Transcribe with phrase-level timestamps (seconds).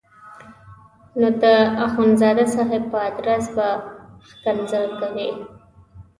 [1.19, 1.43] نو د
[1.85, 3.67] اخندزاده صاحب په ادرس به
[4.27, 5.29] ښکنځل کوي.